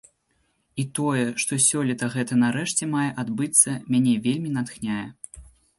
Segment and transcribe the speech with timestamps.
[0.83, 5.07] І тое, што сёлета гэта нарэшце мае адбыцца, мяне вельмі натхняе.